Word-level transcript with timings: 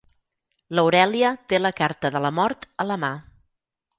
L'Aurèlia 0.77 1.33
té 1.51 1.59
la 1.59 1.71
carta 1.81 2.11
de 2.17 2.21
la 2.27 2.33
Mort 2.39 2.67
a 2.85 2.87
la 2.93 3.01
mà. 3.07 3.13